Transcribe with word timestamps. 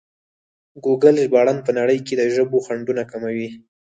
ګوګل 0.83 1.15
ژباړن 1.23 1.57
په 1.65 1.71
نړۍ 1.79 1.99
کې 2.05 2.13
د 2.17 2.21
ژبو 2.35 2.57
خنډونه 2.65 3.03
کموي. 3.11 3.49